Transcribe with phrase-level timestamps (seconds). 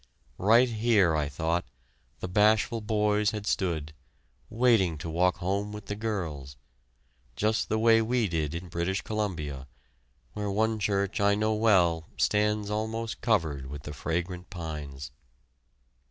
[0.39, 1.63] Right here, I thought,
[2.21, 3.93] the bashful boys had stood,
[4.49, 6.57] waiting to walk home with the girls...
[7.35, 9.67] just the way we did in British Columbia,
[10.33, 15.11] where one church I know well stands almost covered with the fragrant pines...